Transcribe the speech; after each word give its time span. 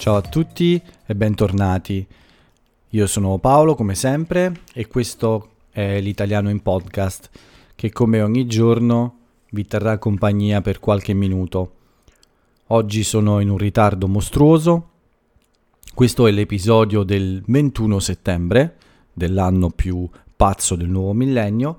Ciao 0.00 0.16
a 0.16 0.22
tutti 0.22 0.80
e 1.04 1.14
bentornati. 1.14 2.06
Io 2.88 3.06
sono 3.06 3.36
Paolo 3.36 3.74
come 3.74 3.94
sempre 3.94 4.62
e 4.72 4.86
questo 4.86 5.56
è 5.68 6.00
l'italiano 6.00 6.48
in 6.48 6.62
podcast 6.62 7.28
che 7.74 7.92
come 7.92 8.22
ogni 8.22 8.46
giorno 8.46 9.18
vi 9.50 9.66
terrà 9.66 9.98
compagnia 9.98 10.62
per 10.62 10.80
qualche 10.80 11.12
minuto. 11.12 11.72
Oggi 12.68 13.04
sono 13.04 13.40
in 13.40 13.50
un 13.50 13.58
ritardo 13.58 14.08
mostruoso. 14.08 14.88
Questo 15.92 16.26
è 16.26 16.30
l'episodio 16.30 17.02
del 17.02 17.42
21 17.46 17.98
settembre 17.98 18.76
dell'anno 19.12 19.68
più 19.68 20.08
pazzo 20.34 20.76
del 20.76 20.88
nuovo 20.88 21.12
millennio, 21.12 21.76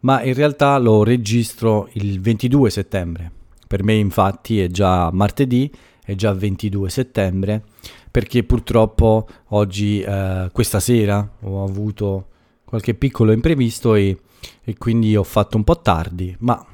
ma 0.00 0.24
in 0.24 0.34
realtà 0.34 0.76
lo 0.78 1.04
registro 1.04 1.88
il 1.92 2.20
22 2.20 2.68
settembre. 2.68 3.30
Per 3.64 3.84
me 3.84 3.94
infatti 3.94 4.60
è 4.60 4.66
già 4.66 5.08
martedì 5.12 5.72
è 6.10 6.14
già 6.16 6.32
22 6.32 6.90
settembre, 6.90 7.62
perché 8.10 8.42
purtroppo 8.42 9.28
oggi, 9.48 10.00
eh, 10.00 10.48
questa 10.52 10.80
sera, 10.80 11.36
ho 11.42 11.62
avuto 11.62 12.26
qualche 12.64 12.94
piccolo 12.94 13.30
imprevisto 13.30 13.94
e, 13.94 14.18
e, 14.64 14.76
quindi 14.76 15.14
ho 15.14 15.22
fatto 15.22 15.56
un 15.56 15.62
po' 15.62 15.80
tardi, 15.80 16.34
ma 16.40 16.64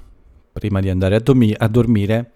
prima 0.52 0.80
di 0.80 0.88
andare 0.88 1.16
a, 1.16 1.20
dormi- 1.20 1.54
a 1.56 1.68
dormire 1.68 2.32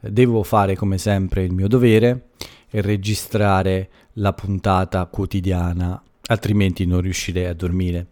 devo 0.00 0.42
fare 0.42 0.76
come 0.76 0.96
sempre 0.96 1.44
il 1.44 1.52
mio 1.52 1.68
dovere 1.68 2.28
e 2.70 2.80
registrare 2.80 3.90
la 4.14 4.32
puntata 4.32 5.04
quotidiana, 5.06 6.02
altrimenti 6.28 6.86
non 6.86 7.02
riuscirei 7.02 7.44
a 7.44 7.54
dormire. 7.54 8.06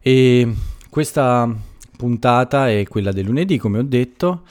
E 0.00 0.54
questa 0.90 1.50
puntata 1.96 2.68
è 2.68 2.86
quella 2.86 3.12
del 3.12 3.24
lunedì, 3.24 3.56
come 3.56 3.78
ho 3.78 3.82
detto, 3.82 4.42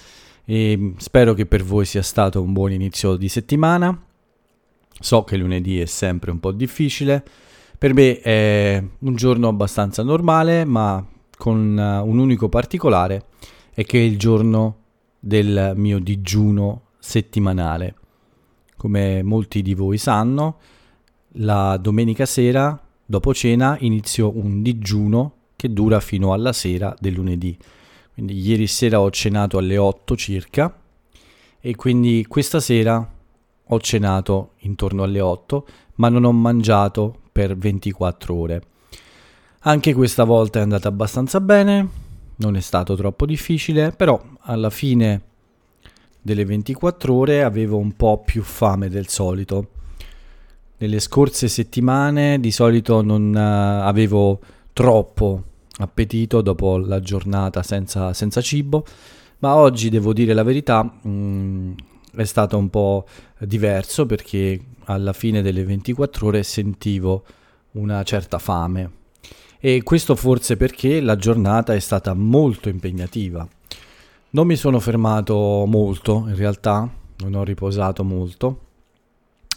e 0.49 0.93
spero 0.95 1.33
che 1.33 1.45
per 1.45 1.61
voi 1.61 1.83
sia 1.83 2.01
stato 2.01 2.41
un 2.41 2.53
buon 2.53 2.71
inizio 2.71 3.17
di 3.17 3.27
settimana. 3.27 4.01
So 4.97 5.25
che 5.25 5.35
lunedì 5.35 5.81
è 5.81 5.85
sempre 5.85 6.31
un 6.31 6.39
po' 6.39 6.53
difficile. 6.53 7.21
Per 7.77 7.93
me 7.93 8.21
è 8.21 8.81
un 8.99 9.15
giorno 9.15 9.49
abbastanza 9.49 10.03
normale, 10.03 10.63
ma 10.63 11.05
con 11.37 11.77
uh, 11.77 12.09
un 12.09 12.17
unico 12.17 12.47
particolare, 12.47 13.25
è 13.73 13.83
che 13.83 13.99
è 13.99 14.01
il 14.01 14.17
giorno 14.17 14.77
del 15.19 15.73
mio 15.75 15.99
digiuno 15.99 16.83
settimanale. 16.97 17.95
Come 18.77 19.23
molti 19.23 19.61
di 19.61 19.73
voi 19.73 19.97
sanno, 19.97 20.59
la 21.39 21.75
domenica 21.75 22.25
sera, 22.25 22.81
dopo 23.05 23.33
cena, 23.33 23.75
inizio 23.81 24.31
un 24.33 24.61
digiuno 24.61 25.33
che 25.57 25.73
dura 25.73 25.99
fino 25.99 26.31
alla 26.31 26.53
sera 26.53 26.95
del 26.97 27.13
lunedì. 27.13 27.57
Quindi 28.17 28.39
ieri 28.39 28.65
sera 28.65 28.99
ho 28.99 29.11
cenato 29.11 29.59
alle 29.59 29.77
8 29.77 30.15
circa 30.15 30.75
e 31.59 31.75
quindi 31.75 32.25
questa 32.27 32.59
sera 32.59 33.13
ho 33.63 33.79
cenato 33.79 34.53
intorno 34.61 35.03
alle 35.03 35.19
8, 35.19 35.67
ma 35.97 36.09
non 36.09 36.23
ho 36.23 36.31
mangiato 36.31 37.19
per 37.31 37.55
24 37.55 38.33
ore. 38.33 38.61
Anche 39.59 39.93
questa 39.93 40.23
volta 40.23 40.57
è 40.57 40.63
andata 40.63 40.87
abbastanza 40.87 41.39
bene, 41.39 41.87
non 42.37 42.55
è 42.55 42.59
stato 42.59 42.95
troppo 42.95 43.27
difficile, 43.27 43.91
però 43.91 44.19
alla 44.39 44.71
fine 44.71 45.21
delle 46.19 46.43
24 46.43 47.13
ore 47.13 47.43
avevo 47.43 47.77
un 47.77 47.91
po' 47.95 48.23
più 48.25 48.41
fame 48.41 48.89
del 48.89 49.09
solito. 49.09 49.69
Nelle 50.77 50.99
scorse 50.99 51.47
settimane 51.47 52.39
di 52.39 52.49
solito 52.49 53.03
non 53.03 53.31
uh, 53.31 53.85
avevo 53.85 54.39
troppo 54.73 55.43
appetito 55.77 56.41
dopo 56.41 56.77
la 56.77 56.99
giornata 56.99 57.63
senza, 57.63 58.13
senza 58.13 58.41
cibo, 58.41 58.85
ma 59.39 59.55
oggi 59.55 59.89
devo 59.89 60.13
dire 60.13 60.33
la 60.33 60.43
verità, 60.43 60.83
mh, 60.83 61.09
mm, 61.09 61.71
è 62.15 62.23
stato 62.23 62.57
un 62.57 62.69
po' 62.69 63.05
diverso 63.39 64.05
perché 64.05 64.59
alla 64.85 65.13
fine 65.13 65.41
delle 65.41 65.63
24 65.63 66.27
ore 66.27 66.43
sentivo 66.43 67.23
una 67.73 68.03
certa 68.03 68.39
fame. 68.39 68.91
E 69.59 69.83
questo 69.83 70.15
forse 70.15 70.55
perché 70.57 71.01
la 71.01 71.15
giornata 71.15 71.73
è 71.73 71.79
stata 71.79 72.13
molto 72.13 72.69
impegnativa. 72.69 73.47
Non 74.29 74.47
mi 74.47 74.55
sono 74.55 74.79
fermato 74.79 75.65
molto 75.67 76.25
in 76.27 76.35
realtà, 76.35 76.89
non 77.17 77.33
ho 77.33 77.43
riposato 77.43 78.03
molto, 78.03 78.61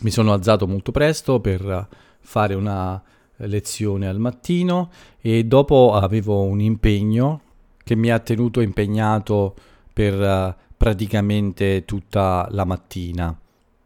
mi 0.00 0.10
sono 0.10 0.32
alzato 0.32 0.66
molto 0.66 0.92
presto 0.92 1.40
per 1.40 1.88
fare 2.20 2.54
una 2.54 3.02
lezione 3.46 4.08
al 4.08 4.18
mattino 4.18 4.90
e 5.20 5.44
dopo 5.44 5.92
avevo 5.92 6.42
un 6.42 6.60
impegno 6.60 7.40
che 7.82 7.94
mi 7.96 8.10
ha 8.10 8.18
tenuto 8.18 8.60
impegnato 8.60 9.54
per 9.92 10.14
uh, 10.14 10.54
praticamente 10.76 11.84
tutta 11.84 12.46
la 12.50 12.64
mattina. 12.64 13.36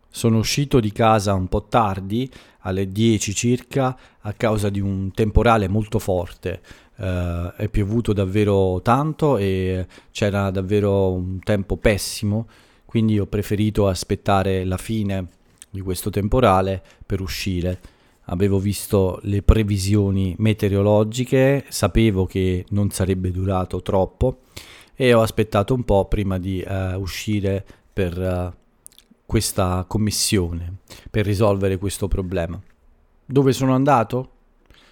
Sono 0.08 0.38
uscito 0.38 0.78
di 0.78 0.92
casa 0.92 1.34
un 1.34 1.48
po' 1.48 1.64
tardi, 1.64 2.30
alle 2.60 2.92
10 2.92 3.34
circa, 3.34 3.98
a 4.20 4.32
causa 4.34 4.68
di 4.68 4.80
un 4.80 5.10
temporale 5.12 5.68
molto 5.68 5.98
forte. 5.98 6.60
Uh, 6.96 7.50
è 7.56 7.68
piovuto 7.68 8.12
davvero 8.12 8.80
tanto 8.82 9.38
e 9.38 9.86
c'era 10.12 10.50
davvero 10.50 11.10
un 11.10 11.40
tempo 11.40 11.76
pessimo, 11.76 12.46
quindi 12.84 13.18
ho 13.18 13.26
preferito 13.26 13.88
aspettare 13.88 14.64
la 14.64 14.76
fine 14.76 15.26
di 15.70 15.80
questo 15.80 16.10
temporale 16.10 16.80
per 17.04 17.20
uscire 17.20 17.80
avevo 18.26 18.58
visto 18.58 19.18
le 19.22 19.42
previsioni 19.42 20.34
meteorologiche, 20.38 21.64
sapevo 21.68 22.26
che 22.26 22.64
non 22.70 22.90
sarebbe 22.90 23.30
durato 23.30 23.82
troppo 23.82 24.40
e 24.94 25.12
ho 25.12 25.20
aspettato 25.22 25.74
un 25.74 25.84
po' 25.84 26.06
prima 26.06 26.38
di 26.38 26.64
uh, 26.66 26.98
uscire 26.98 27.64
per 27.92 28.18
uh, 28.18 28.52
questa 29.26 29.84
commissione, 29.86 30.78
per 31.10 31.24
risolvere 31.26 31.78
questo 31.78 32.08
problema. 32.08 32.60
Dove 33.26 33.52
sono 33.52 33.74
andato? 33.74 34.30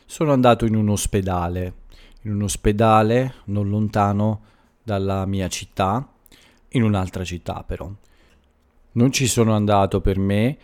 Sono 0.04 0.32
andato 0.32 0.64
in 0.66 0.75
un 0.75 0.88
ospedale, 0.88 1.75
in 2.22 2.34
un 2.34 2.43
ospedale 2.43 3.34
non 3.47 3.69
lontano 3.69 4.41
dalla 4.82 5.25
mia 5.26 5.49
città, 5.49 6.06
in 6.70 6.82
un'altra 6.82 7.25
città 7.25 7.62
però. 7.66 7.91
Non 8.93 9.12
ci 9.12 9.26
sono 9.26 9.54
andato 9.54 10.00
per 10.00 10.19
me, 10.19 10.59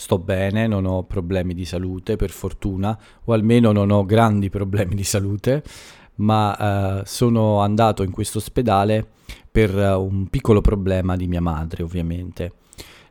sto 0.00 0.20
bene, 0.20 0.68
non 0.68 0.84
ho 0.86 1.02
problemi 1.02 1.54
di 1.54 1.64
salute 1.64 2.14
per 2.14 2.30
fortuna, 2.30 2.96
o 3.24 3.32
almeno 3.32 3.72
non 3.72 3.90
ho 3.90 4.04
grandi 4.04 4.48
problemi 4.48 4.94
di 4.94 5.02
salute, 5.02 5.60
ma 6.16 7.00
eh, 7.00 7.02
sono 7.04 7.58
andato 7.62 8.04
in 8.04 8.12
questo 8.12 8.38
ospedale 8.38 9.04
per 9.50 9.74
uh, 9.74 10.00
un 10.00 10.28
piccolo 10.28 10.60
problema 10.60 11.16
di 11.16 11.26
mia 11.26 11.40
madre, 11.40 11.82
ovviamente. 11.82 12.52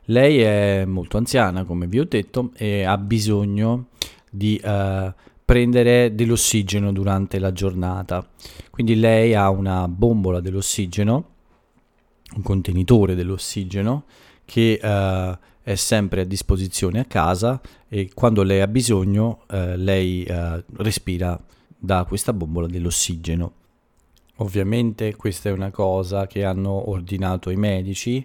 Lei 0.04 0.38
è 0.40 0.86
molto 0.86 1.18
anziana, 1.18 1.64
come 1.64 1.86
vi 1.86 2.00
ho 2.00 2.06
detto, 2.06 2.52
e 2.56 2.84
ha 2.84 2.96
bisogno 2.96 3.88
di 4.30 4.58
uh, 4.64 5.12
prendere 5.44 6.14
dell'ossigeno 6.14 6.90
durante 6.90 7.38
la 7.38 7.52
giornata. 7.52 8.26
Quindi 8.70 8.98
lei 8.98 9.34
ha 9.34 9.50
una 9.50 9.86
bombola 9.88 10.40
dell'ossigeno, 10.40 11.24
un 12.34 12.42
contenitore 12.42 13.14
dell'ossigeno 13.14 14.04
che 14.48 14.80
uh, 14.82 15.38
è 15.62 15.74
sempre 15.74 16.22
a 16.22 16.24
disposizione 16.24 17.00
a 17.00 17.04
casa 17.04 17.60
e 17.86 18.10
quando 18.14 18.42
lei 18.42 18.62
ha 18.62 18.66
bisogno 18.66 19.42
eh, 19.50 19.76
lei 19.76 20.24
eh, 20.24 20.64
respira 20.76 21.38
da 21.76 22.06
questa 22.08 22.32
bombola 22.32 22.66
dell'ossigeno. 22.66 23.52
Ovviamente 24.36 25.14
questa 25.14 25.50
è 25.50 25.52
una 25.52 25.70
cosa 25.70 26.26
che 26.26 26.46
hanno 26.46 26.88
ordinato 26.88 27.50
i 27.50 27.56
medici, 27.56 28.24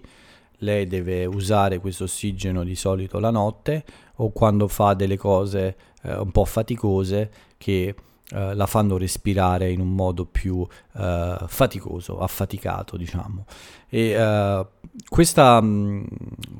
lei 0.58 0.86
deve 0.86 1.26
usare 1.26 1.80
questo 1.80 2.04
ossigeno 2.04 2.64
di 2.64 2.74
solito 2.74 3.18
la 3.18 3.30
notte 3.30 3.84
o 4.16 4.30
quando 4.30 4.66
fa 4.66 4.94
delle 4.94 5.18
cose 5.18 5.76
eh, 6.02 6.14
un 6.16 6.30
po' 6.30 6.46
faticose 6.46 7.30
che 7.58 7.94
eh, 8.30 8.54
la 8.54 8.66
fanno 8.66 8.96
respirare 8.96 9.70
in 9.70 9.80
un 9.80 9.94
modo 9.94 10.24
più 10.24 10.66
eh, 10.96 11.36
faticoso, 11.46 12.18
affaticato 12.18 12.96
diciamo. 12.96 13.44
E 13.88 14.10
eh, 14.10 14.66
questa 15.08 15.60
mh, 15.60 15.66
mm, 15.68 16.04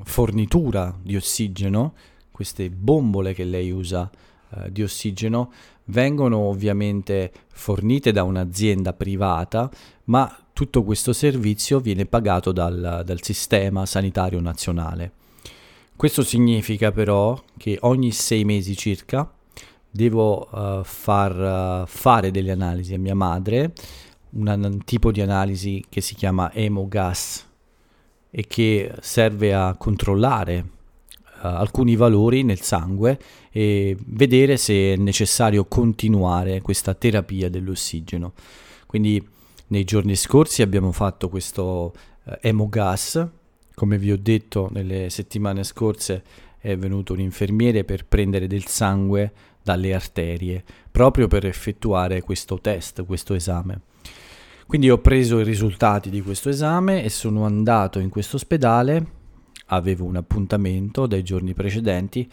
fornitura 0.03 0.95
di 1.01 1.15
ossigeno, 1.15 1.93
queste 2.31 2.69
bombole 2.69 3.33
che 3.33 3.43
lei 3.45 3.71
usa 3.71 4.09
eh, 4.49 4.71
di 4.71 4.83
ossigeno, 4.83 5.51
vengono 5.85 6.37
ovviamente 6.37 7.31
fornite 7.51 8.11
da 8.11 8.23
un'azienda 8.23 8.93
privata, 8.93 9.69
ma 10.05 10.37
tutto 10.53 10.83
questo 10.83 11.13
servizio 11.13 11.79
viene 11.79 12.05
pagato 12.05 12.51
dal, 12.51 13.01
dal 13.03 13.23
sistema 13.23 13.85
sanitario 13.85 14.39
nazionale. 14.39 15.11
Questo 15.95 16.23
significa 16.23 16.91
però 16.91 17.41
che 17.57 17.77
ogni 17.81 18.11
sei 18.11 18.43
mesi 18.43 18.75
circa 18.75 19.29
devo 19.95 20.49
uh, 20.51 20.83
far 20.83 21.83
uh, 21.83 21.87
fare 21.87 22.29
delle 22.29 22.51
analisi 22.51 22.93
a 22.93 22.99
mia 22.99 23.15
madre, 23.15 23.71
un, 24.31 24.47
un 24.47 24.83
tipo 24.83 25.09
di 25.09 25.21
analisi 25.21 25.85
che 25.87 26.01
si 26.01 26.15
chiama 26.15 26.51
emogas 26.51 27.47
e 28.29 28.45
che 28.45 28.91
serve 28.99 29.53
a 29.53 29.73
controllare 29.77 30.57
uh, 30.57 31.47
alcuni 31.47 31.95
valori 31.95 32.43
nel 32.43 32.59
sangue 32.59 33.17
e 33.49 33.95
vedere 34.07 34.57
se 34.57 34.93
è 34.93 34.95
necessario 34.97 35.63
continuare 35.63 36.59
questa 36.59 36.93
terapia 36.93 37.49
dell'ossigeno. 37.49 38.33
Quindi 38.85 39.25
nei 39.67 39.85
giorni 39.85 40.17
scorsi 40.17 40.61
abbiamo 40.61 40.91
fatto 40.91 41.29
questo 41.29 41.93
emogas, 42.41 43.25
come 43.73 43.97
vi 43.97 44.11
ho 44.11 44.17
detto 44.17 44.67
nelle 44.73 45.09
settimane 45.09 45.63
scorse 45.63 46.23
è 46.59 46.75
venuto 46.75 47.13
un 47.13 47.19
infermiere 47.19 47.83
per 47.83 48.05
prendere 48.05 48.47
del 48.47 48.65
sangue 48.65 49.31
dalle 49.65 49.95
arterie, 49.95 50.63
proprio 50.91 51.27
per 51.27 51.43
effettuare 51.43 52.21
questo 52.21 52.61
test, 52.61 53.03
questo 53.03 53.33
esame. 53.33 53.81
Quindi 54.67 54.91
ho 54.91 54.99
preso 54.99 55.39
i 55.39 55.43
risultati 55.43 56.11
di 56.11 56.21
questo 56.21 56.49
esame 56.49 57.03
e 57.03 57.09
sono 57.09 57.45
andato 57.45 57.97
in 57.97 58.09
questo 58.09 58.35
ospedale, 58.35 59.05
avevo 59.67 60.05
un 60.05 60.17
appuntamento 60.17 61.07
dai 61.07 61.23
giorni 61.23 61.55
precedenti, 61.55 62.29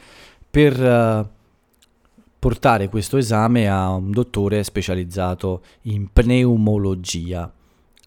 per 0.50 0.79
uh, 0.79 1.26
portare 2.38 2.90
questo 2.90 3.17
esame 3.17 3.69
a 3.69 3.88
un 3.88 4.11
dottore 4.11 4.62
specializzato 4.62 5.62
in 5.82 6.12
pneumologia. 6.12 7.50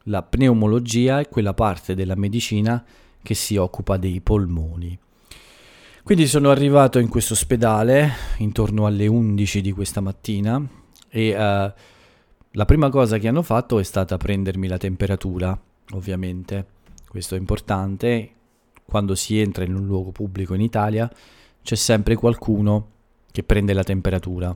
La 0.04 0.21
pneumologia 0.21 1.19
è 1.19 1.28
quella 1.28 1.56
parte 1.56 1.95
della 1.95 2.16
medicina 2.16 2.83
che 3.24 3.33
si 3.33 3.57
occupa 3.57 3.98
dei 3.98 4.21
polmoni. 4.21 5.00
Quindi 6.06 6.28
sono 6.28 6.52
arrivato 6.52 7.00
in 7.00 7.10
questo 7.10 7.34
ospedale 7.34 8.12
intorno 8.38 8.86
alle 8.86 9.07
11 9.07 9.60
di 9.60 9.72
questa 9.72 10.02
mattina 10.02 10.63
e 11.10 11.31
uh, 11.31 11.74
la 12.52 12.66
prima 12.66 12.90
cosa 12.90 13.18
che 13.18 13.28
hanno 13.28 13.42
fatto 13.42 13.80
è 13.80 13.84
stata 13.84 14.16
prendermi 14.16 14.68
la 14.68 14.78
temperatura, 14.78 15.60
ovviamente. 15.94 16.68
Questo 17.10 17.34
è 17.34 17.40
importante. 17.40 18.30
Quando 18.86 19.16
si 19.16 19.40
entra 19.40 19.63
in 19.63 19.74
un 19.74 19.88
luogo 19.88 20.12
pubblico 20.12 20.54
in 20.54 20.62
Italia 20.62 21.12
c'è 21.63 21.75
sempre 21.75 22.13
qualcuno 22.13 22.90
che 23.31 23.42
prende 23.42 23.74
la 23.74 23.84
temperatura. 23.84 24.56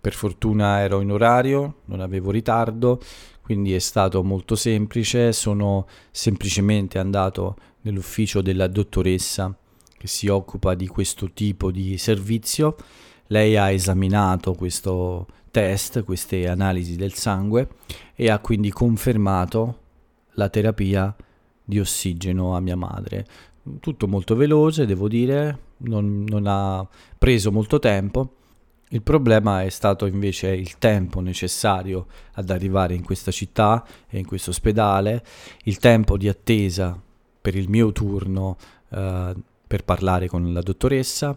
Per 0.00 0.14
fortuna 0.14 0.80
ero 0.80 1.02
in 1.02 1.12
orario, 1.12 1.80
non 1.84 2.00
avevo 2.00 2.30
ritardo, 2.30 3.02
quindi 3.42 3.74
è 3.74 3.78
stato 3.80 4.24
molto 4.24 4.56
semplice. 4.56 5.34
Sono 5.34 5.86
semplicemente 6.10 6.98
andato 6.98 7.54
nell'ufficio 7.82 8.40
della 8.40 8.66
dottoressa 8.66 9.54
che 10.04 10.08
si 10.08 10.28
occupa 10.28 10.74
di 10.74 10.86
questo 10.86 11.30
tipo 11.32 11.70
di 11.70 11.96
servizio. 11.96 12.76
Lei 13.28 13.56
ha 13.56 13.70
esaminato 13.70 14.52
questo 14.52 15.26
test, 15.50 16.04
queste 16.04 16.46
analisi 16.46 16.96
del 16.96 17.14
sangue 17.14 17.68
e 18.14 18.28
ha 18.28 18.38
quindi 18.38 18.70
confermato 18.70 19.78
la 20.32 20.50
terapia 20.50 21.16
di 21.64 21.80
ossigeno 21.80 22.54
a 22.54 22.60
mia 22.60 22.76
madre. 22.76 23.26
Tutto 23.80 24.06
molto 24.06 24.36
veloce, 24.36 24.84
devo 24.84 25.08
dire, 25.08 25.58
non, 25.78 26.24
non 26.24 26.44
ha 26.46 26.86
preso 27.16 27.50
molto 27.50 27.78
tempo. 27.78 28.34
Il 28.90 29.00
problema 29.00 29.62
è 29.62 29.70
stato 29.70 30.04
invece 30.04 30.48
il 30.48 30.76
tempo 30.76 31.20
necessario 31.20 32.08
ad 32.32 32.50
arrivare 32.50 32.92
in 32.92 33.02
questa 33.02 33.30
città 33.30 33.82
e 34.06 34.18
in 34.18 34.26
questo 34.26 34.50
ospedale, 34.50 35.24
il 35.62 35.78
tempo 35.78 36.18
di 36.18 36.28
attesa 36.28 37.00
per 37.40 37.56
il 37.56 37.70
mio 37.70 37.90
turno 37.90 38.58
eh, 38.90 39.34
per 39.74 39.82
parlare 39.82 40.28
con 40.28 40.52
la 40.52 40.60
dottoressa. 40.60 41.36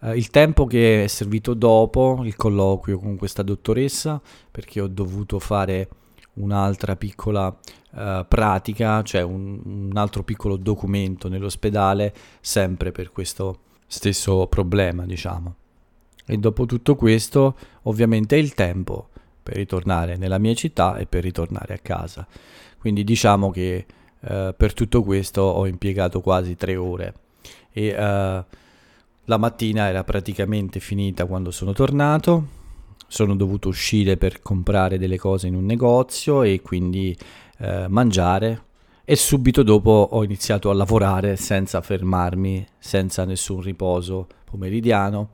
Uh, 0.00 0.12
il 0.12 0.30
tempo 0.30 0.64
che 0.64 1.04
è 1.04 1.06
servito 1.08 1.52
dopo 1.52 2.22
il 2.24 2.34
colloquio 2.34 2.98
con 2.98 3.16
questa 3.16 3.42
dottoressa, 3.42 4.18
perché 4.50 4.80
ho 4.80 4.86
dovuto 4.86 5.38
fare 5.38 5.88
un'altra 6.34 6.96
piccola 6.96 7.48
uh, 7.48 8.26
pratica, 8.26 9.02
cioè 9.02 9.20
un, 9.20 9.60
un, 9.62 9.92
altro 9.96 10.22
piccolo 10.22 10.56
documento 10.56 11.28
nell'ospedale, 11.28 12.14
sempre 12.40 12.92
per 12.92 13.12
questo 13.12 13.58
stesso 13.86 14.46
problema, 14.46 15.04
diciamo. 15.04 15.54
E 16.24 16.38
dopo 16.38 16.64
tutto 16.64 16.94
questo, 16.94 17.56
ovviamente, 17.82 18.36
è 18.36 18.38
il 18.38 18.54
tempo 18.54 19.10
per 19.42 19.56
ritornare 19.56 20.16
nella 20.16 20.38
mia 20.38 20.54
città 20.54 20.96
e 20.96 21.04
per 21.04 21.22
ritornare 21.22 21.74
a 21.74 21.78
casa. 21.78 22.26
Quindi 22.78 23.04
diciamo 23.04 23.50
che 23.50 23.84
uh, 24.20 24.54
per 24.56 24.72
tutto 24.72 25.02
questo 25.02 25.42
ho 25.42 25.66
impiegato 25.66 26.22
quasi 26.22 26.56
tre 26.56 26.76
ore 26.76 27.14
e 27.76 27.90
uh, 27.90 28.42
la 29.24 29.36
mattina 29.36 29.88
era 29.88 30.02
praticamente 30.02 30.80
finita 30.80 31.26
quando 31.26 31.50
sono 31.50 31.74
tornato. 31.74 32.54
Sono 33.06 33.36
dovuto 33.36 33.68
uscire 33.68 34.16
per 34.16 34.40
comprare 34.40 34.98
delle 34.98 35.18
cose 35.18 35.46
in 35.46 35.54
un 35.54 35.66
negozio 35.66 36.42
e 36.42 36.62
quindi 36.62 37.14
uh, 37.58 37.84
mangiare 37.88 38.62
e 39.04 39.14
subito 39.14 39.62
dopo 39.62 40.08
ho 40.10 40.24
iniziato 40.24 40.70
a 40.70 40.74
lavorare 40.74 41.36
senza 41.36 41.82
fermarmi, 41.82 42.66
senza 42.78 43.26
nessun 43.26 43.60
riposo 43.60 44.26
pomeridiano. 44.46 45.32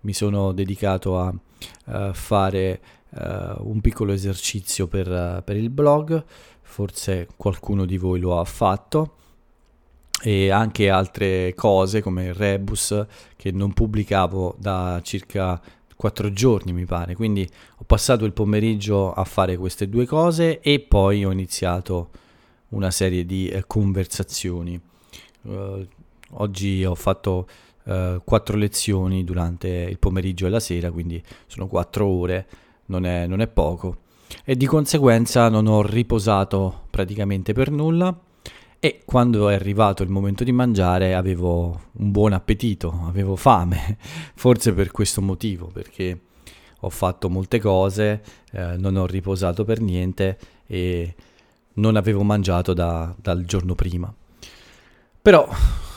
Mi 0.00 0.14
sono 0.14 0.52
dedicato 0.52 1.18
a 1.18 1.28
uh, 1.28 2.12
fare 2.14 2.80
un 3.12 3.82
piccolo 3.82 4.12
esercizio 4.12 4.86
per, 4.86 5.42
per, 5.44 5.54
il 5.54 5.68
blog, 5.68 6.24
forse 6.62 7.28
qualcuno 7.36 7.84
di 7.84 7.98
voi 7.98 8.18
lo 8.18 8.40
ha 8.40 8.44
fatto 8.44 9.16
e 10.22 10.50
anche 10.50 10.88
altre 10.88 11.52
cose 11.54 12.00
come 12.00 12.26
il 12.26 12.34
Rebus 12.34 13.06
che 13.34 13.50
non 13.50 13.72
pubblicavo 13.72 14.54
da 14.56 15.00
circa 15.02 15.60
quattro 15.96 16.32
giorni 16.32 16.72
mi 16.72 16.84
pare. 16.84 17.16
Quindi 17.16 17.48
ho 17.76 17.84
passato 17.84 18.24
il 18.24 18.32
pomeriggio 18.32 19.12
a 19.12 19.24
fare 19.24 19.56
queste 19.56 19.88
due 19.88 20.06
cose 20.06 20.60
e 20.60 20.78
poi 20.80 21.24
ho 21.24 21.32
iniziato 21.32 22.10
una 22.68 22.90
serie 22.90 23.26
di 23.26 23.48
eh, 23.48 23.64
conversazioni. 23.66 24.80
Uh, 25.42 25.86
oggi 26.34 26.84
ho 26.84 26.94
fatto 26.94 27.48
uh, 27.84 28.22
quattro 28.24 28.56
lezioni 28.56 29.24
durante 29.24 29.68
il 29.68 29.98
pomeriggio 29.98 30.46
e 30.46 30.50
la 30.50 30.60
sera 30.60 30.92
quindi 30.92 31.20
sono 31.46 31.66
quattro 31.66 32.06
ore 32.06 32.46
non 32.86 33.04
è, 33.06 33.26
non 33.26 33.40
è 33.40 33.48
poco. 33.48 33.98
E 34.44 34.56
di 34.56 34.66
conseguenza 34.66 35.48
non 35.48 35.66
ho 35.66 35.82
riposato 35.82 36.86
praticamente 36.90 37.52
per 37.52 37.70
nulla 37.70 38.16
e 38.84 39.02
quando 39.04 39.48
è 39.48 39.54
arrivato 39.54 40.02
il 40.02 40.08
momento 40.08 40.42
di 40.42 40.50
mangiare 40.50 41.14
avevo 41.14 41.82
un 41.92 42.10
buon 42.10 42.32
appetito, 42.32 43.02
avevo 43.06 43.36
fame, 43.36 43.96
forse 44.34 44.72
per 44.72 44.90
questo 44.90 45.22
motivo, 45.22 45.68
perché 45.68 46.20
ho 46.80 46.90
fatto 46.90 47.30
molte 47.30 47.60
cose, 47.60 48.20
eh, 48.50 48.76
non 48.78 48.96
ho 48.96 49.06
riposato 49.06 49.62
per 49.62 49.80
niente 49.80 50.36
e 50.66 51.14
non 51.74 51.94
avevo 51.94 52.24
mangiato 52.24 52.72
da, 52.72 53.14
dal 53.16 53.44
giorno 53.44 53.76
prima. 53.76 54.12
Però, 55.22 55.48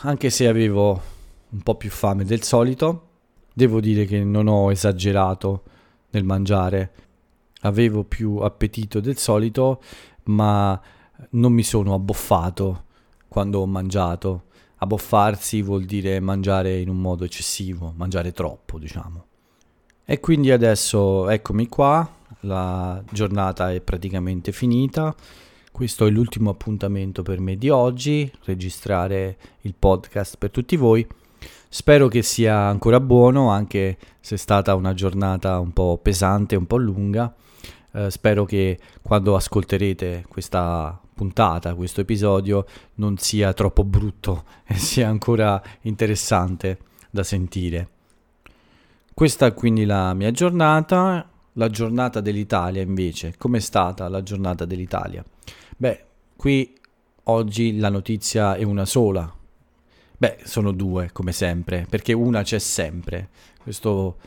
anche 0.02 0.30
se 0.30 0.48
avevo 0.48 1.02
un 1.50 1.62
po' 1.62 1.74
più 1.78 1.90
fame 1.90 2.24
del 2.24 2.44
solito, 2.44 3.08
devo 3.52 3.80
dire 3.80 4.06
che 4.06 4.24
non 4.24 4.46
ho 4.46 4.72
esagerato 4.72 5.64
nel 6.12 6.24
mangiare. 6.24 6.92
Avevo 7.62 8.04
più 8.04 8.36
appetito 8.38 9.00
del 9.00 9.18
solito, 9.18 9.82
ma 10.26 10.80
non 11.32 11.54
mi 11.54 11.64
sono 11.64 11.94
abboffato 11.94 12.84
quando 13.28 13.60
ho 13.60 13.66
mangiato. 13.66 14.44
Abboffarsi 14.78 15.62
vuol 15.62 15.86
dire 15.86 16.20
mangiare 16.20 16.80
in 16.80 16.90
un 16.90 16.98
modo 16.98 17.24
eccessivo, 17.24 17.94
mangiare 17.96 18.32
troppo, 18.32 18.78
diciamo. 18.78 19.26
E 20.06 20.20
quindi 20.20 20.52
adesso 20.52 21.30
eccomi 21.30 21.68
qua, 21.68 22.08
la 22.42 23.04
giornata 23.12 23.72
è 23.72 23.82
praticamente 23.82 24.52
finita. 24.52 25.16
Questo 25.72 26.06
è 26.06 26.10
l'ultimo 26.10 26.52
appuntamento 26.52 27.22
per 27.24 27.40
me 27.40 27.58
di 27.58 27.70
oggi, 27.70 28.32
registrare 28.44 29.38
il 29.62 29.74
podcast 29.78 30.38
per 30.38 30.52
tutti 30.52 30.76
voi. 30.78 31.06
Spero 31.68 32.08
che 32.08 32.22
sia 32.22 32.56
ancora 32.56 33.00
buono, 33.00 33.50
anche 33.50 33.98
se 34.22 34.36
è 34.36 34.38
stata 34.38 34.76
una 34.76 34.94
giornata 34.94 35.60
un 35.60 35.74
po' 35.74 36.00
pesante, 36.02 36.56
un 36.56 36.68
po' 36.68 36.78
lunga. 36.78 37.34
Eh, 37.92 38.10
spero 38.12 38.46
che 38.46 38.80
quando 39.02 39.36
ascolterete 39.36 40.26
questa 40.30 40.98
puntata, 41.16 41.74
questo 41.74 42.02
episodio, 42.02 42.66
non 42.96 43.18
sia 43.18 43.54
troppo 43.54 43.84
brutto 43.84 44.44
e 44.68 44.76
sia 44.76 45.08
ancora 45.08 45.62
interessante 45.82 46.78
da 47.10 47.24
sentire. 47.24 47.90
Questa 49.14 49.46
è 49.46 49.54
quindi 49.54 49.86
la 49.86 50.14
mia 50.14 50.32
giornata, 50.32 51.28
la 51.54 51.70
giornata 51.70 52.20
dell'Italia 52.20 52.82
invece. 52.82 53.36
Com'è 53.38 53.62
stata 53.62 54.10
la 54.10 54.22
giornata 54.22 54.66
dell'Italia? 54.66 55.24
Beh, 55.78 56.04
qui 56.36 56.78
oggi 57.24 57.78
la 57.78 57.90
notizia 57.90 58.56
è 58.56 58.64
una 58.64 58.86
sola. 58.86 59.34
Beh, 60.18 60.40
sono 60.44 60.72
due 60.72 61.12
come 61.14 61.32
sempre, 61.32 61.86
perché 61.90 62.12
una 62.12 62.44
c'è 62.44 62.60
sempre. 62.60 63.30
Questo 63.62 64.18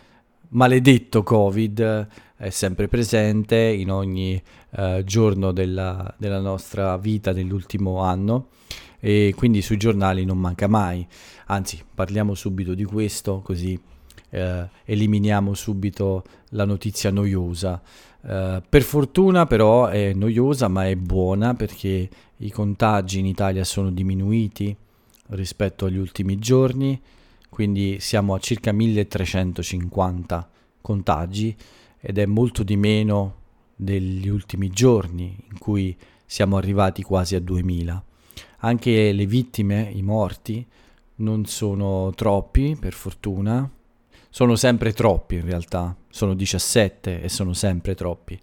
maledetto 0.50 1.22
Covid 1.22 2.08
è 2.36 2.50
sempre 2.50 2.88
presente 2.88 3.56
in 3.56 3.90
ogni 3.90 4.40
uh, 4.70 5.02
giorno 5.04 5.52
della, 5.52 6.14
della, 6.16 6.40
nostra 6.40 6.96
vita 6.96 7.32
nell'ultimo 7.32 8.00
anno 8.00 8.48
e 9.00 9.32
quindi 9.36 9.62
sui 9.62 9.76
giornali 9.76 10.24
non 10.24 10.38
manca 10.38 10.66
mai. 10.66 11.06
Anzi, 11.46 11.82
parliamo 11.94 12.34
subito 12.34 12.74
di 12.74 12.84
questo 12.84 13.40
così 13.40 13.78
uh, 14.30 14.68
eliminiamo 14.84 15.54
subito 15.54 16.24
la 16.50 16.64
notizia 16.64 17.10
noiosa. 17.10 17.80
Uh, 18.20 18.60
per 18.68 18.82
fortuna 18.82 19.46
però 19.46 19.86
è 19.86 20.12
noiosa 20.12 20.68
ma 20.68 20.86
è 20.86 20.96
buona 20.96 21.54
perché 21.54 22.08
i 22.36 22.50
contagi 22.50 23.20
in 23.20 23.26
Italia 23.26 23.64
sono 23.64 23.90
diminuiti 23.90 24.76
rispetto 25.28 25.86
agli 25.86 25.98
ultimi 25.98 26.38
giorni, 26.38 27.00
quindi 27.48 27.98
siamo 28.00 28.34
a 28.34 28.38
circa 28.38 28.72
1350 28.72 30.48
contagi 30.80 31.54
ed 32.00 32.18
è 32.18 32.26
molto 32.26 32.62
di 32.62 32.76
meno 32.76 33.37
degli 33.80 34.28
ultimi 34.28 34.68
giorni 34.70 35.36
in 35.50 35.58
cui 35.58 35.96
siamo 36.26 36.56
arrivati 36.56 37.02
quasi 37.02 37.36
a 37.36 37.40
2000. 37.40 38.04
Anche 38.58 39.12
le 39.12 39.26
vittime, 39.26 39.88
i 39.94 40.02
morti, 40.02 40.66
non 41.16 41.46
sono 41.46 42.12
troppi, 42.14 42.76
per 42.78 42.92
fortuna. 42.92 43.70
Sono 44.28 44.56
sempre 44.56 44.92
troppi 44.92 45.36
in 45.36 45.44
realtà, 45.44 45.96
sono 46.10 46.34
17 46.34 47.22
e 47.22 47.28
sono 47.28 47.52
sempre 47.52 47.94
troppi, 47.94 48.38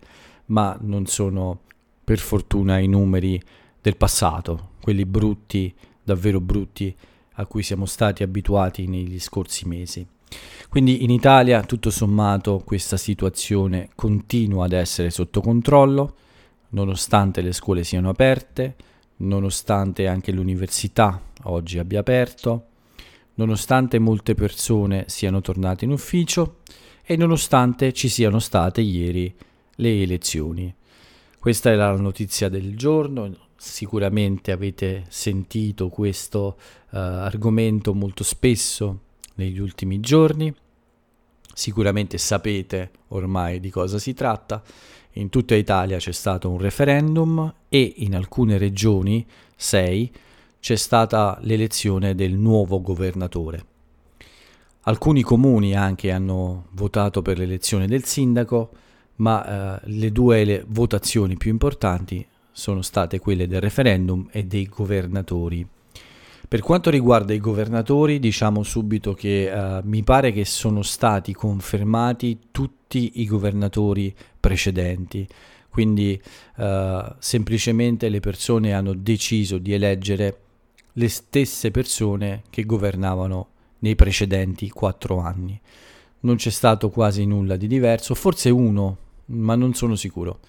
ma 0.47 0.75
non 0.81 1.05
sono 1.05 1.59
per 2.03 2.17
fortuna 2.17 2.79
i 2.79 2.87
numeri 2.87 3.39
del 3.81 3.97
passato, 3.97 4.71
quelli 4.81 5.05
brutti, 5.05 5.73
davvero 6.01 6.39
brutti, 6.39 6.95
a 7.33 7.45
cui 7.45 7.61
siamo 7.61 7.85
stati 7.85 8.23
abituati 8.23 8.87
negli 8.87 9.19
scorsi 9.19 9.67
mesi. 9.67 10.07
Quindi 10.69 11.03
in 11.03 11.09
Italia 11.09 11.63
tutto 11.63 11.89
sommato 11.89 12.61
questa 12.65 12.97
situazione 12.97 13.89
continua 13.95 14.65
ad 14.65 14.73
essere 14.73 15.09
sotto 15.09 15.39
controllo, 15.39 16.15
nonostante 16.69 17.41
le 17.41 17.53
scuole 17.53 17.83
siano 17.83 18.09
aperte, 18.09 18.75
nonostante 19.17 20.07
anche 20.07 20.31
l'università 20.31 21.21
oggi 21.43 21.79
abbia 21.79 21.99
aperto, 21.99 22.65
nonostante 23.35 23.99
molte 23.99 24.35
persone 24.35 25.05
siano 25.07 25.39
tornate 25.41 25.85
in 25.85 25.91
ufficio 25.91 26.57
e 27.03 27.15
nonostante 27.15 27.93
ci 27.93 28.09
siano 28.09 28.39
state 28.39 28.81
ieri 28.81 29.33
le 29.75 30.01
elezioni. 30.01 30.73
Questa 31.39 31.71
è 31.71 31.75
la 31.75 31.95
notizia 31.95 32.49
del 32.49 32.75
giorno, 32.75 33.33
sicuramente 33.55 34.51
avete 34.51 35.05
sentito 35.07 35.89
questo 35.89 36.57
uh, 36.89 36.97
argomento 36.97 37.93
molto 37.93 38.23
spesso 38.23 38.99
negli 39.35 39.59
ultimi 39.59 39.99
giorni, 39.99 40.53
sicuramente 41.53 42.17
sapete 42.17 42.91
ormai 43.09 43.59
di 43.59 43.69
cosa 43.69 43.97
si 43.97 44.13
tratta. 44.13 44.61
In 45.13 45.29
tutta 45.29 45.55
Italia 45.55 45.97
c'è 45.97 46.11
stato 46.11 46.49
un 46.49 46.57
referendum 46.57 47.53
e 47.69 47.93
in 47.97 48.15
alcune 48.15 48.57
regioni, 48.57 49.25
sei, 49.55 50.11
c'è 50.59 50.75
stata 50.75 51.37
l'elezione 51.41 52.15
del 52.15 52.33
nuovo 52.33 52.81
governatore. 52.81 53.65
Alcuni 54.87 55.21
comuni 55.21 55.75
anche 55.75 56.11
hanno 56.11 56.67
votato 56.71 57.21
per 57.21 57.37
l'elezione 57.37 57.87
del 57.87 58.03
sindaco, 58.03 58.71
ma 59.17 59.77
eh, 59.77 59.81
le 59.85 60.11
due 60.11 60.43
le 60.43 60.65
votazioni 60.67 61.37
più 61.37 61.49
importanti 61.49 62.25
sono 62.51 62.81
state 62.81 63.19
quelle 63.19 63.47
del 63.47 63.61
referendum 63.61 64.27
e 64.31 64.43
dei 64.45 64.65
governatori. 64.67 65.67
Per 66.55 66.63
quanto 66.63 66.89
riguarda 66.89 67.33
i 67.33 67.39
governatori, 67.41 68.17
diciamo 68.17 68.63
subito 68.63 69.13
che 69.13 69.51
uh, 69.51 69.85
mi 69.85 70.03
pare 70.03 70.31
che 70.31 70.45
sono 70.45 70.83
stati 70.83 71.33
confermati 71.33 72.47
tutti 72.50 73.19
i 73.19 73.25
governatori 73.25 74.15
precedenti, 74.39 75.27
quindi 75.69 76.17
uh, 76.55 77.13
semplicemente 77.19 78.07
le 78.07 78.21
persone 78.21 78.71
hanno 78.71 78.93
deciso 78.93 79.57
di 79.57 79.74
eleggere 79.74 80.39
le 80.93 81.09
stesse 81.09 81.71
persone 81.71 82.43
che 82.50 82.63
governavano 82.63 83.50
nei 83.79 83.95
precedenti 83.95 84.69
quattro 84.69 85.19
anni. 85.19 85.59
Non 86.21 86.38
c'è 86.38 86.51
stato 86.51 86.89
quasi 86.89 87.25
nulla 87.25 87.57
di 87.57 87.67
diverso, 87.67 88.15
forse 88.15 88.50
uno, 88.50 88.97
ma 89.25 89.55
non 89.55 89.74
sono 89.74 89.95
sicuro. 89.95 90.39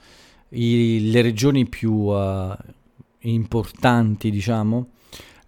I, 0.51 1.11
le 1.11 1.21
regioni 1.21 1.67
più 1.67 1.95
uh, 1.95 2.55
importanti, 3.23 4.31
diciamo, 4.31 4.91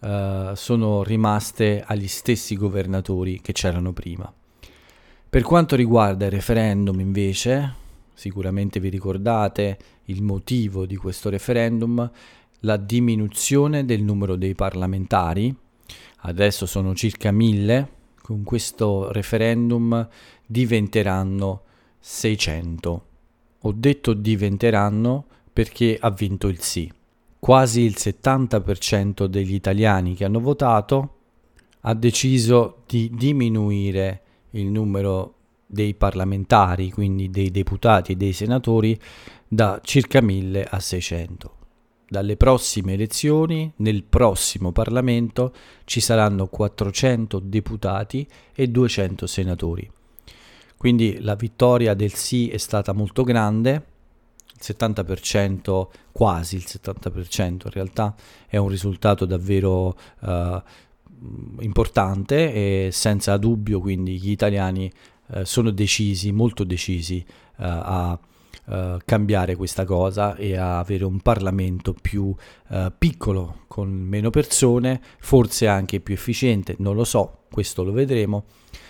uh, 0.00 0.54
sono 0.54 1.02
rimaste 1.02 1.82
agli 1.86 2.08
stessi 2.08 2.56
governatori 2.56 3.40
che 3.40 3.52
c'erano 3.52 3.92
prima. 3.92 4.32
Per 5.30 5.42
quanto 5.42 5.76
riguarda 5.76 6.24
il 6.24 6.30
referendum, 6.30 7.00
invece, 7.00 7.74
sicuramente 8.14 8.80
vi 8.80 8.88
ricordate 8.88 9.78
il 10.04 10.22
motivo 10.22 10.86
di 10.86 10.96
questo 10.96 11.28
referendum, 11.28 12.10
la 12.60 12.76
diminuzione 12.76 13.84
del 13.84 14.02
numero 14.02 14.36
dei 14.36 14.54
parlamentari, 14.54 15.54
adesso 16.22 16.66
sono 16.66 16.94
circa 16.94 17.30
mille, 17.30 17.96
con 18.22 18.42
questo 18.42 19.12
referendum 19.12 20.06
diventeranno 20.44 21.62
600. 21.98 23.06
Ho 23.60 23.72
detto 23.72 24.12
diventeranno 24.14 25.26
perché 25.52 25.98
ha 26.00 26.10
vinto 26.10 26.48
il 26.48 26.60
sì. 26.60 26.90
Quasi 27.38 27.82
il 27.82 27.94
70% 27.96 29.26
degli 29.26 29.54
italiani 29.54 30.14
che 30.14 30.24
hanno 30.24 30.40
votato 30.40 31.14
ha 31.82 31.94
deciso 31.94 32.82
di 32.86 33.10
diminuire 33.14 34.22
il 34.50 34.66
numero 34.66 35.34
dei 35.66 35.94
parlamentari, 35.94 36.90
quindi 36.90 37.30
dei 37.30 37.50
deputati 37.50 38.12
e 38.12 38.16
dei 38.16 38.32
senatori, 38.32 38.98
da 39.46 39.80
circa 39.82 40.20
1000 40.20 40.64
a 40.64 40.80
600. 40.80 41.52
Dalle 42.08 42.36
prossime 42.36 42.94
elezioni, 42.94 43.70
nel 43.76 44.02
prossimo 44.02 44.72
Parlamento, 44.72 45.52
ci 45.84 46.00
saranno 46.00 46.46
400 46.46 47.38
deputati 47.38 48.26
e 48.54 48.68
200 48.68 49.26
senatori. 49.26 49.90
Quindi 50.76 51.18
la 51.20 51.34
vittoria 51.34 51.94
del 51.94 52.14
sì 52.14 52.48
è 52.48 52.56
stata 52.56 52.92
molto 52.92 53.24
grande, 53.24 53.84
il 54.58 54.76
70%, 54.76 55.86
quasi 56.12 56.56
il 56.56 56.64
70% 56.66 57.46
in 57.46 57.58
realtà, 57.64 58.14
è 58.46 58.56
un 58.56 58.68
risultato 58.68 59.24
davvero 59.24 59.96
uh, 60.20 60.60
importante 61.60 62.52
e 62.52 62.90
senza 62.92 63.36
dubbio 63.36 63.80
quindi 63.80 64.18
gli 64.18 64.30
italiani 64.30 64.90
uh, 65.26 65.44
sono 65.44 65.70
decisi, 65.70 66.32
molto 66.32 66.64
decisi 66.64 67.24
uh, 67.26 67.62
a 67.62 68.18
cambiare 69.06 69.56
questa 69.56 69.86
cosa 69.86 70.36
e 70.36 70.54
a 70.54 70.78
avere 70.78 71.06
un 71.06 71.20
Parlamento 71.20 71.94
più 71.94 72.34
piccolo, 72.98 73.60
con 73.66 73.88
meno 73.88 74.28
persone, 74.28 75.00
forse 75.20 75.66
anche 75.66 76.00
più 76.00 76.12
efficiente, 76.12 76.74
non 76.80 76.94
lo 76.94 77.04
so, 77.04 77.44
questo 77.50 77.82
lo 77.82 77.92
vedremo. 77.92 78.44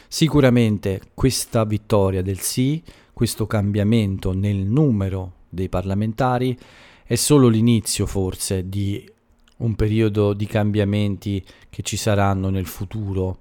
Sicuramente 0.09 1.03
questa 1.15 1.63
vittoria 1.63 2.23
del 2.23 2.41
sì, 2.41 2.83
questo 3.13 3.47
cambiamento 3.47 4.33
nel 4.33 4.57
numero 4.57 5.38
dei 5.49 5.69
parlamentari 5.69 6.57
è 7.05 7.15
solo 7.15 7.49
l'inizio 7.49 8.07
forse 8.07 8.69
di 8.69 9.11
un 9.59 9.75
periodo 9.75 10.35
di 10.35 10.47
cambiamenti 10.47 11.45
che 11.71 11.83
ci 11.83 11.97
saranno 11.97 12.51
nel 12.51 12.67
futuro. 12.67 13.39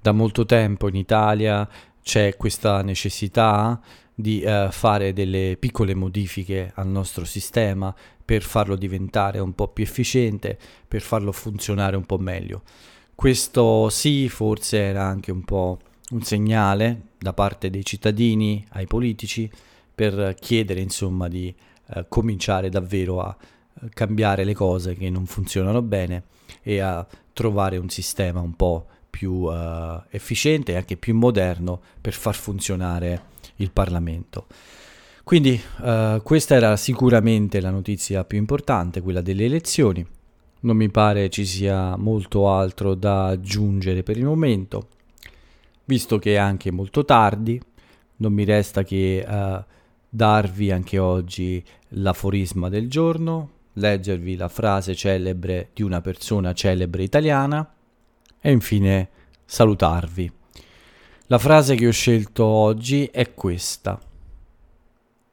Da 0.00 0.12
molto 0.12 0.44
tempo 0.46 0.88
in 0.88 0.96
Italia 0.96 1.68
c'è 2.02 2.36
questa 2.36 2.82
necessità 2.82 3.80
di 4.14 4.42
uh, 4.44 4.70
fare 4.70 5.12
delle 5.12 5.56
piccole 5.60 5.94
modifiche 5.94 6.72
al 6.74 6.88
nostro 6.88 7.24
sistema 7.24 7.94
per 8.24 8.42
farlo 8.42 8.74
diventare 8.74 9.38
un 9.38 9.54
po' 9.54 9.68
più 9.68 9.84
efficiente, 9.84 10.58
per 10.88 11.02
farlo 11.02 11.30
funzionare 11.30 11.96
un 11.96 12.04
po' 12.04 12.18
meglio. 12.18 12.62
Questo 13.14 13.88
sì, 13.90 14.28
forse 14.28 14.78
era 14.78 15.04
anche 15.04 15.30
un 15.30 15.44
po' 15.44 15.78
un 16.10 16.22
segnale 16.22 17.02
da 17.18 17.32
parte 17.32 17.70
dei 17.70 17.84
cittadini 17.84 18.64
ai 18.70 18.86
politici 18.86 19.50
per 19.98 20.36
chiedere 20.38 20.78
insomma 20.78 21.26
di 21.26 21.52
eh, 21.88 22.06
cominciare 22.08 22.68
davvero 22.68 23.20
a 23.20 23.36
eh, 23.82 23.88
cambiare 23.92 24.44
le 24.44 24.54
cose 24.54 24.94
che 24.94 25.10
non 25.10 25.26
funzionano 25.26 25.82
bene 25.82 26.22
e 26.62 26.78
a 26.78 27.04
trovare 27.32 27.78
un 27.78 27.88
sistema 27.88 28.40
un 28.40 28.54
po' 28.54 28.86
più 29.10 29.50
eh, 29.50 30.00
efficiente 30.10 30.70
e 30.70 30.76
anche 30.76 30.96
più 30.96 31.16
moderno 31.16 31.80
per 32.00 32.12
far 32.12 32.36
funzionare 32.36 33.22
il 33.56 33.72
Parlamento. 33.72 34.46
Quindi 35.24 35.60
eh, 35.82 36.20
questa 36.22 36.54
era 36.54 36.76
sicuramente 36.76 37.60
la 37.60 37.70
notizia 37.70 38.22
più 38.22 38.38
importante, 38.38 39.00
quella 39.00 39.20
delle 39.20 39.46
elezioni. 39.46 40.06
Non 40.60 40.76
mi 40.76 40.90
pare 40.90 41.28
ci 41.28 41.44
sia 41.44 41.96
molto 41.96 42.48
altro 42.48 42.94
da 42.94 43.26
aggiungere 43.26 44.04
per 44.04 44.16
il 44.16 44.26
momento. 44.26 44.90
Visto 45.86 46.20
che 46.20 46.34
è 46.34 46.36
anche 46.36 46.70
molto 46.70 47.04
tardi, 47.04 47.60
non 48.18 48.32
mi 48.32 48.44
resta 48.44 48.84
che 48.84 49.24
uh, 49.26 49.76
darvi 50.08 50.70
anche 50.70 50.98
oggi 50.98 51.62
l'aforisma 51.90 52.68
del 52.68 52.88
giorno, 52.88 53.50
leggervi 53.74 54.36
la 54.36 54.48
frase 54.48 54.94
celebre 54.94 55.70
di 55.72 55.82
una 55.82 56.00
persona 56.00 56.52
celebre 56.52 57.02
italiana 57.02 57.74
e 58.40 58.50
infine 58.50 59.08
salutarvi. 59.44 60.32
La 61.26 61.38
frase 61.38 61.74
che 61.74 61.86
ho 61.86 61.92
scelto 61.92 62.44
oggi 62.44 63.06
è 63.06 63.34
questa. 63.34 64.00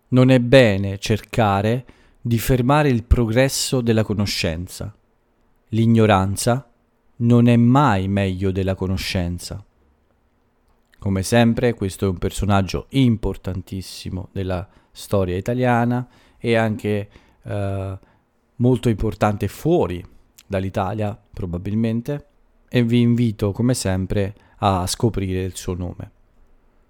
Non 0.09 0.29
è 0.29 0.39
bene 0.39 0.97
cercare 0.99 1.85
di 2.21 2.37
fermare 2.37 2.89
il 2.89 3.03
progresso 3.03 3.81
della 3.81 4.03
conoscenza 4.03 4.93
L'ignoranza 5.75 6.71
non 7.17 7.47
è 7.47 7.57
mai 7.57 8.07
meglio 8.07 8.51
della 8.51 8.75
conoscenza. 8.75 9.64
Come 11.05 11.21
sempre, 11.21 11.75
questo 11.75 12.05
è 12.05 12.09
un 12.09 12.17
personaggio 12.17 12.87
importantissimo 12.89 14.29
della 14.31 14.67
storia 14.91 15.37
italiana 15.37 16.07
e 16.39 16.55
anche 16.55 17.09
eh, 17.43 17.99
molto 18.55 18.89
importante 18.89 19.47
fuori 19.47 20.03
dall'Italia, 20.47 21.15
probabilmente, 21.31 22.25
e 22.67 22.81
vi 22.81 23.01
invito, 23.01 23.51
come 23.51 23.75
sempre, 23.75 24.33
a 24.57 24.87
scoprire 24.87 25.43
il 25.43 25.55
suo 25.55 25.75
nome. 25.75 26.09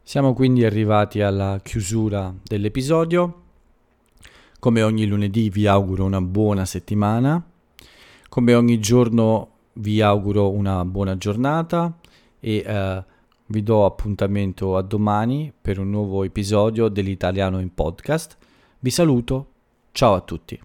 Siamo 0.01 0.33
quindi 0.33 0.63
arrivati 0.63 1.19
alla 1.19 1.59
chiusura 1.61 2.33
dell'episodio. 2.41 3.41
Come 4.59 4.81
ogni 4.81 5.05
lunedì 5.07 5.49
vi 5.49 5.67
auguro 5.67 6.05
una 6.05 6.21
buona 6.21 6.63
settimana 6.63 7.43
come 8.35 8.53
ogni 8.53 8.79
giorno 8.79 9.49
vi 9.75 10.01
auguro 10.01 10.51
una 10.51 10.83
buona 10.83 11.17
giornata 11.17 11.97
e 12.41 12.63
eh, 12.65 13.03
vi 13.47 13.61
do 13.61 13.85
appuntamento 13.85 14.75
a 14.75 14.81
domani 14.81 15.53
per 15.59 15.79
un 15.79 15.89
nuovo 15.89 16.23
episodio 16.23 16.87
dell'Italiano 16.87 17.59
in 17.59 17.73
podcast. 17.73 18.37
Vi 18.79 18.89
saluto, 18.89 19.51
ciao 19.91 20.13
a 20.13 20.21
tutti. 20.21 20.59